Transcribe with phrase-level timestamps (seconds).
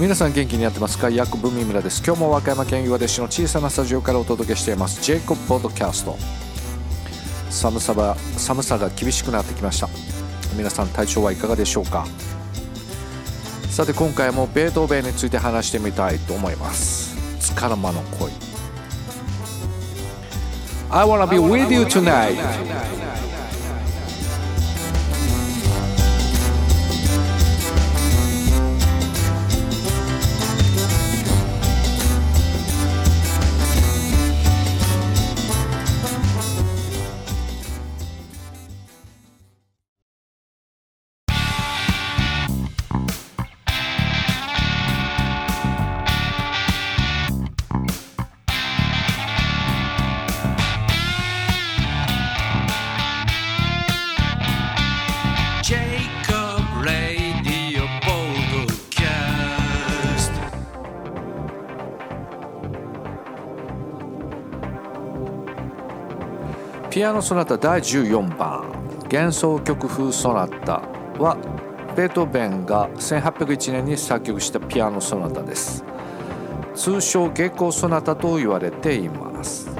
[0.00, 1.10] 皆さん元気にやってますか？
[1.10, 2.02] ヤクブミ村です。
[2.02, 5.02] 今日も和歌山県岩出市の小さなスタジオからお届けしています。
[5.02, 6.16] ジェイコブポッドキャスト。
[7.50, 9.90] 寒さが寒さが厳しくなってきました。
[10.56, 12.06] 皆さん体調はいかがでしょうか？
[13.68, 17.14] さて今回もベートーベンについて話してみたいと思います。
[17.38, 18.30] つかの間の恋。
[20.88, 22.38] I wanna be with you tonight
[66.90, 68.64] ピアノソナタ第14番
[69.04, 70.82] 幻想曲風ソナタ
[71.20, 71.36] は
[71.96, 75.84] ベートーベンが1801年に作曲したピアノソナタです。
[76.74, 79.70] 通称月光ソナタと言われています。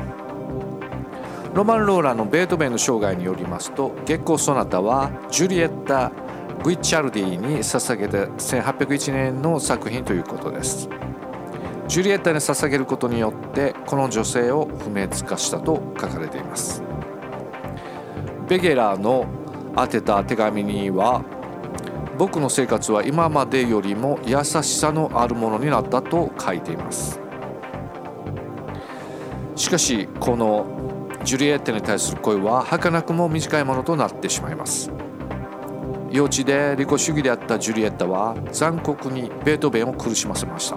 [1.53, 6.13] ロマン・ローラのベートーベンの生涯によりますと月光ソナタはジュリエッタ・
[6.63, 10.89] グイッチャルディに捧げた1801年の作品ということです。
[11.89, 16.85] ジュリエッタに捧げることによってこの女性を不滅化したと書かれています。
[18.51, 19.27] ベゲラーの
[19.79, 21.25] 宛てた手紙には
[22.19, 27.21] 僕の生活は今までよりも優しさのあるものになったと書いています。
[29.55, 30.67] しかしこの
[31.23, 34.91] ジュリエッテに対する恋は儚くも短いものとなってしまいます。
[36.11, 40.77] 幼稚で利己主義であったジュリエッタは残酷にベートーベンを苦しませました。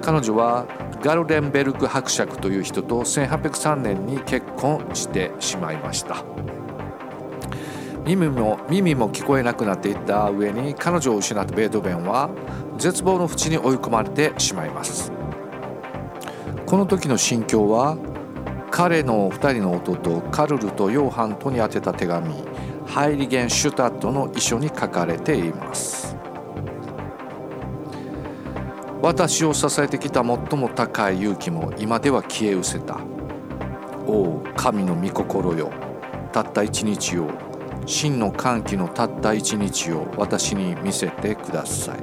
[0.00, 0.66] 彼女は
[1.02, 6.24] ガルデンベルク伯爵という人と1803年に結婚してしまいました。
[8.04, 12.30] 耳も耳も聞こえなくなっていった上に彼女を失ったベートーベンは
[12.78, 15.12] 絶望の淵に追い込まれてしまいます。
[16.66, 17.98] この時の心境は
[18.70, 22.32] 彼の2人の弟カルルとヨーハントに宛てた手紙
[22.86, 26.16] ハイリゲン・シュタットの遺書に書かれています。
[29.02, 33.00] 私を支えてきた最も高い勇気も今では消え失せた。
[34.06, 35.72] おお神の御心よ。
[36.30, 37.28] たった一日を、
[37.84, 41.98] 真の歓喜のたった一日を私に見せてください。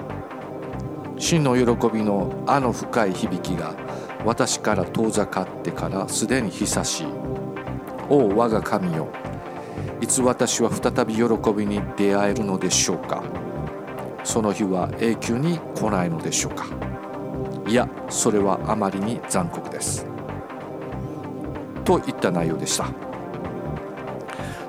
[1.18, 3.76] 真の喜びのあの深い響きが
[4.26, 7.08] 私から遠ざかってからすでに久しい。
[8.10, 9.08] おお我が神よ。
[10.02, 11.24] いつ私は再び喜
[11.54, 13.24] びに出会えるのでしょうか。
[14.26, 16.89] その日は永久に来ないのでしょうか。
[17.70, 20.08] いやそれはあまりに残酷です。
[21.86, 22.88] といった内容でした。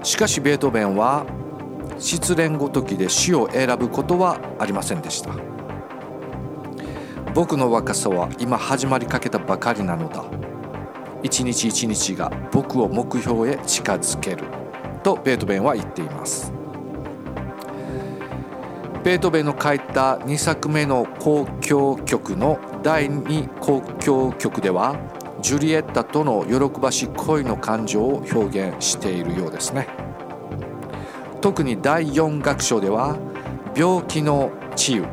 [0.02, 1.24] しかしベートーベンは
[1.98, 5.30] 失恋ごときで死を選ぶことはありませんでした。
[7.34, 10.22] 僕の若さは今始まりかけたばかりなのだ。
[11.22, 14.44] 一日一日が僕を目標へ近づける。
[15.02, 16.52] とベートーベンは言っています。
[19.02, 24.96] ベートーベンの書いた2作目の交響曲の第2交響曲では
[25.42, 29.86] ジュリエッタとの喜ばしい恋の感情を表現しているようですね。
[31.40, 33.16] 特に第4楽章では
[33.74, 35.08] 病気の治癒。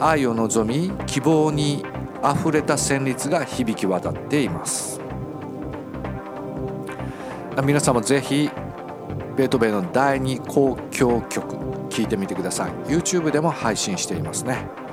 [0.00, 1.84] 愛を望み希望に
[2.22, 5.00] あふれた旋律が響き渡っています。
[7.62, 8.50] 皆さんもぜひ
[9.36, 11.56] ベートーベンの第2交響曲
[11.88, 12.70] 聴いてみてください。
[12.86, 14.83] YouTube でも配信していますね。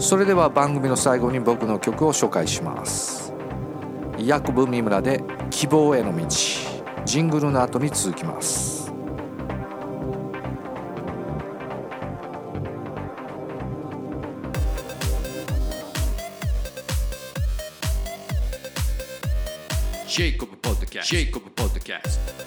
[0.00, 3.34] それでは番組の最後に僕の曲を紹介します。
[4.18, 6.26] ヤコブ三村で希望への道。
[7.04, 8.90] ジングルの後に続きます。
[20.06, 22.39] ジェイコブポッドキャスト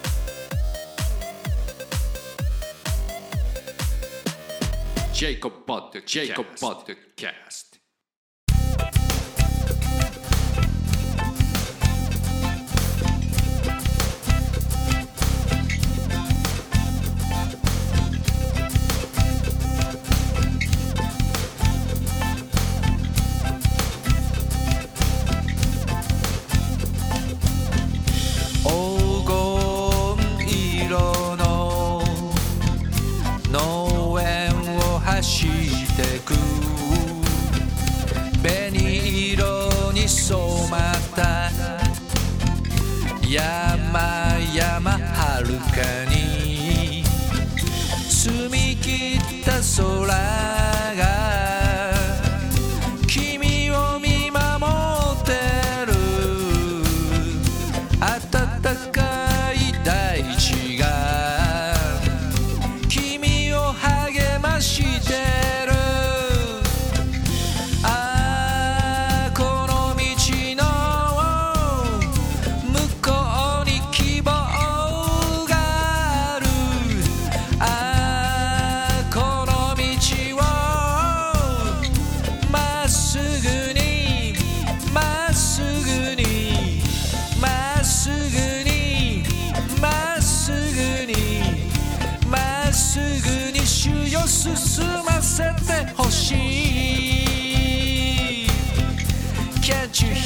[5.13, 6.07] Jacob Podcast.
[6.07, 7.72] Jacob Podcast.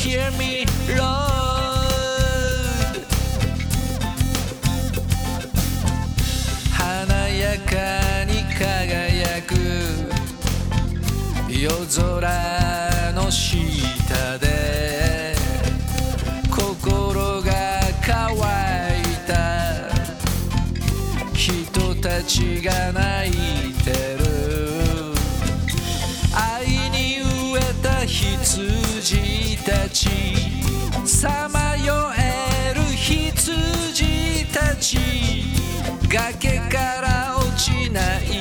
[0.08, 0.66] hear me,
[0.96, 1.36] Lord.
[6.72, 9.54] 華やかに輝く
[11.50, 15.36] 夜空の下で。
[16.50, 17.52] 心が
[18.02, 18.38] 乾い
[19.28, 19.34] た。
[21.34, 24.17] 人たちが泣いてる。
[36.18, 38.37] 崖から落ちない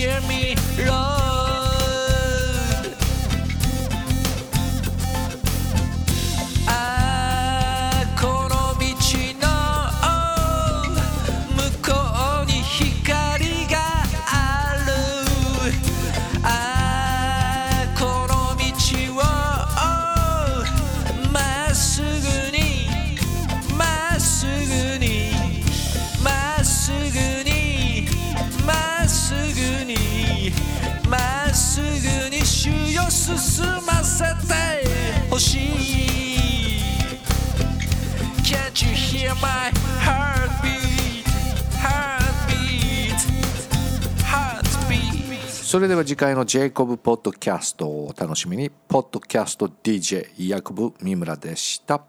[0.00, 1.19] hear me roar.
[45.70, 48.70] それでは次回のジェイコブポッドキャストをお楽しみに。
[48.70, 52.02] ポッドキャスト DJ コ部三村でした。